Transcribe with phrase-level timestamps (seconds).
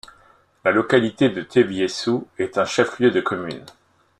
[0.65, 3.63] La localité de Tiéviéssou est un chef-lieu de commune.